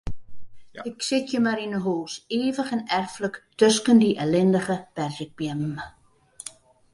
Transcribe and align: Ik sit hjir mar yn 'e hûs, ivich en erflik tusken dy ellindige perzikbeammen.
Ik 0.89 0.95
sit 1.07 1.25
hjir 1.29 1.43
mar 1.47 1.59
yn 1.65 1.75
'e 1.77 1.81
hûs, 1.87 2.13
ivich 2.39 2.73
en 2.75 2.83
erflik 2.99 3.35
tusken 3.59 3.99
dy 4.01 4.11
ellindige 4.23 4.77
perzikbeammen. 4.95 5.77